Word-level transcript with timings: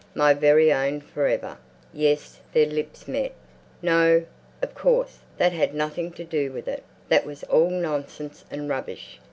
"My 0.15 0.33
very 0.33 0.73
own 0.73 0.99
for 0.99 1.27
ever?" 1.27 1.59
"Yes." 1.93 2.39
Their 2.53 2.65
lips 2.65 3.07
met. 3.07 3.33
No, 3.83 4.25
of 4.59 4.73
course, 4.73 5.19
that 5.37 5.51
had 5.53 5.75
nothing 5.75 6.11
to 6.13 6.23
do 6.23 6.51
with 6.51 6.67
it. 6.67 6.83
That 7.09 7.23
was 7.23 7.43
all 7.43 7.69
nonsense 7.69 8.43
and 8.49 8.67
rubbish. 8.67 9.19